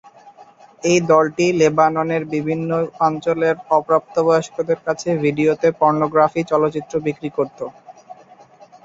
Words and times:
এই 0.83 0.99
দলটি 1.09 1.45
লেবাননের 1.59 2.23
বিভিন্ন 2.33 2.69
অঞ্চলের 3.01 3.55
অপ্রাপ্তবয়স্কদের 3.71 4.79
কাছে 4.85 5.07
ডিভিডিতে 5.13 5.67
পর্নোগ্রাফিক 5.81 6.43
চলচ্চিত্র 6.51 6.93
বিক্রি 7.07 7.29
করতো। 7.37 7.65